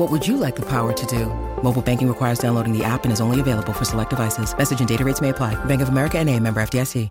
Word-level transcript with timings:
What 0.00 0.10
would 0.10 0.26
you 0.26 0.38
like 0.38 0.56
the 0.56 0.64
power 0.64 0.94
to 0.94 1.06
do? 1.06 1.26
Mobile 1.62 1.82
banking 1.82 2.08
requires 2.08 2.38
downloading 2.38 2.72
the 2.72 2.82
app 2.82 3.04
and 3.04 3.12
is 3.12 3.20
only 3.20 3.38
available 3.38 3.74
for 3.74 3.84
select 3.84 4.08
devices. 4.08 4.56
Message 4.56 4.78
and 4.80 4.88
data 4.88 5.04
rates 5.04 5.20
may 5.20 5.28
apply. 5.28 5.62
Bank 5.66 5.82
of 5.82 5.90
America 5.90 6.18
and 6.18 6.26
a 6.30 6.40
member 6.40 6.62
FDIC. 6.62 7.10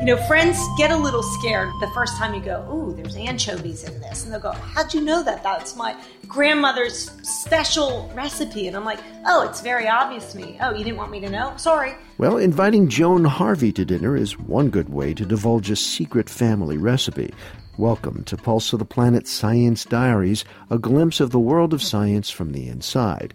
You 0.00 0.04
know, 0.04 0.16
friends 0.26 0.58
get 0.76 0.90
a 0.90 0.96
little 0.96 1.22
scared 1.22 1.68
the 1.80 1.88
first 1.94 2.16
time 2.16 2.34
you 2.34 2.40
go, 2.40 2.66
ooh, 2.72 2.96
there's 2.96 3.14
anchovies 3.14 3.84
in 3.84 4.00
this. 4.00 4.24
And 4.24 4.32
they'll 4.32 4.40
go, 4.40 4.50
how'd 4.50 4.92
you 4.92 5.00
know 5.00 5.22
that? 5.22 5.44
That's 5.44 5.76
my 5.76 5.96
grandmother's 6.26 7.12
special 7.22 8.10
recipe. 8.12 8.66
And 8.66 8.76
I'm 8.76 8.84
like, 8.84 8.98
oh, 9.24 9.48
it's 9.48 9.60
very 9.60 9.86
obvious 9.86 10.32
to 10.32 10.38
me. 10.38 10.58
Oh, 10.60 10.72
you 10.72 10.82
didn't 10.82 10.96
want 10.96 11.12
me 11.12 11.20
to 11.20 11.30
know? 11.30 11.52
Sorry. 11.58 11.94
Well, 12.16 12.38
inviting 12.38 12.88
Joan 12.88 13.24
Harvey 13.24 13.70
to 13.70 13.84
dinner 13.84 14.16
is 14.16 14.36
one 14.36 14.70
good 14.70 14.88
way 14.88 15.14
to 15.14 15.24
divulge 15.24 15.70
a 15.70 15.76
secret 15.76 16.28
family 16.28 16.76
recipe. 16.76 17.32
Welcome 17.78 18.24
to 18.24 18.36
Pulse 18.36 18.72
of 18.72 18.80
the 18.80 18.84
Planet 18.84 19.28
Science 19.28 19.84
Diaries, 19.84 20.44
a 20.68 20.80
glimpse 20.80 21.20
of 21.20 21.30
the 21.30 21.38
world 21.38 21.72
of 21.72 21.80
science 21.80 22.28
from 22.28 22.50
the 22.50 22.66
inside. 22.66 23.34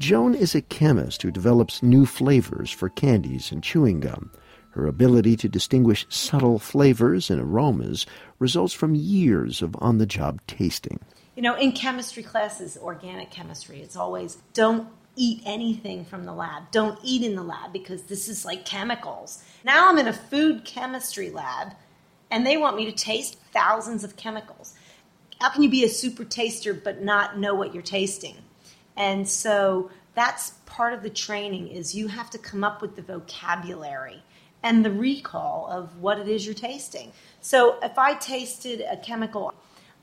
Joan 0.00 0.34
is 0.34 0.56
a 0.56 0.60
chemist 0.60 1.22
who 1.22 1.30
develops 1.30 1.84
new 1.84 2.04
flavors 2.04 2.68
for 2.72 2.88
candies 2.88 3.52
and 3.52 3.62
chewing 3.62 4.00
gum. 4.00 4.32
Her 4.70 4.88
ability 4.88 5.36
to 5.36 5.48
distinguish 5.48 6.04
subtle 6.08 6.58
flavors 6.58 7.30
and 7.30 7.40
aromas 7.40 8.06
results 8.40 8.74
from 8.74 8.96
years 8.96 9.62
of 9.62 9.76
on 9.78 9.98
the 9.98 10.06
job 10.06 10.40
tasting. 10.48 10.98
You 11.36 11.42
know, 11.42 11.54
in 11.54 11.70
chemistry 11.70 12.24
classes, 12.24 12.76
organic 12.76 13.30
chemistry, 13.30 13.82
it's 13.82 13.94
always 13.94 14.38
don't 14.52 14.88
eat 15.14 15.42
anything 15.46 16.04
from 16.04 16.24
the 16.24 16.32
lab. 16.32 16.72
Don't 16.72 16.98
eat 17.04 17.22
in 17.22 17.36
the 17.36 17.42
lab 17.44 17.72
because 17.72 18.02
this 18.02 18.28
is 18.28 18.44
like 18.44 18.64
chemicals. 18.64 19.44
Now 19.62 19.88
I'm 19.88 19.98
in 19.98 20.08
a 20.08 20.12
food 20.12 20.64
chemistry 20.64 21.30
lab 21.30 21.74
and 22.30 22.46
they 22.46 22.56
want 22.56 22.76
me 22.76 22.84
to 22.86 22.92
taste 22.92 23.38
thousands 23.52 24.04
of 24.04 24.16
chemicals. 24.16 24.74
How 25.40 25.50
can 25.50 25.62
you 25.62 25.70
be 25.70 25.84
a 25.84 25.88
super 25.88 26.24
taster 26.24 26.72
but 26.74 27.02
not 27.02 27.38
know 27.38 27.54
what 27.54 27.74
you're 27.74 27.82
tasting? 27.82 28.36
And 28.96 29.28
so 29.28 29.90
that's 30.14 30.50
part 30.64 30.94
of 30.94 31.02
the 31.02 31.10
training 31.10 31.68
is 31.68 31.94
you 31.94 32.08
have 32.08 32.30
to 32.30 32.38
come 32.38 32.64
up 32.64 32.80
with 32.80 32.96
the 32.96 33.02
vocabulary 33.02 34.22
and 34.62 34.84
the 34.84 34.90
recall 34.90 35.68
of 35.70 36.00
what 36.00 36.18
it 36.18 36.26
is 36.26 36.46
you're 36.46 36.54
tasting. 36.54 37.12
So 37.40 37.78
if 37.82 37.98
I 37.98 38.14
tasted 38.14 38.80
a 38.80 38.96
chemical, 38.96 39.54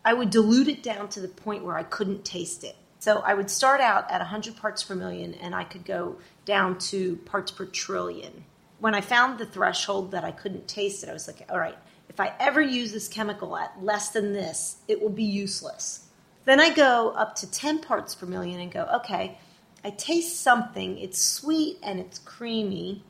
I 0.06 0.14
would 0.14 0.30
dilute 0.30 0.68
it 0.68 0.84
down 0.84 1.10
to 1.10 1.20
the 1.20 1.28
point 1.28 1.66
where 1.66 1.78
I 1.78 1.84
couldn't 1.84 2.24
taste 2.24 2.64
it. 2.64 2.76
So 3.00 3.20
I 3.20 3.34
would 3.34 3.50
start 3.50 3.82
out 3.82 4.10
at 4.10 4.20
100 4.20 4.56
parts 4.56 4.84
per 4.84 4.96
million 4.96 5.34
and 5.34 5.54
I 5.54 5.64
could 5.66 5.84
go 5.84 6.18
down 6.46 6.78
to 6.78 7.18
parts 7.18 7.52
per 7.52 7.66
trillion. 7.66 8.46
When 8.80 8.96
I 8.96 9.02
found 9.02 9.40
the 9.40 9.46
threshold 9.46 10.12
that 10.12 10.24
I 10.24 10.32
couldn't 10.32 10.68
taste 10.68 11.04
it, 11.04 11.10
I 11.10 11.14
was 11.14 11.28
like, 11.28 11.46
all 11.50 11.60
right, 11.60 11.78
if 12.09 12.20
I 12.20 12.34
ever 12.40 12.62
use 12.62 12.92
this 12.92 13.08
chemical 13.08 13.58
at 13.58 13.84
less 13.84 14.09
than 14.09 14.34
this, 14.34 14.78
it 14.88 15.02
will 15.02 15.09
be 15.09 15.23
useless. 15.23 16.08
Then 16.45 16.60
I 16.60 16.70
go 16.70 17.10
up 17.12 17.36
to 17.38 17.50
10 17.50 17.80
parts 17.80 18.16
per 18.16 18.26
million 18.26 18.60
and 18.60 18.72
go, 18.72 18.88
okay, 18.95 19.38
I 19.84 19.92
taste 19.92 20.42
something, 20.42 20.98
it's 20.98 21.22
sweet 21.22 21.78
and 21.82 22.00
it's 22.00 22.20
creamy. 22.20 23.04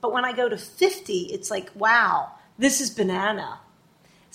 But 0.00 0.12
when 0.12 0.24
I 0.24 0.32
go 0.32 0.48
to 0.48 0.56
50, 0.56 1.12
it's 1.32 1.50
like, 1.50 1.70
wow, 1.74 2.32
this 2.58 2.80
is 2.80 2.90
banana. 2.90 3.60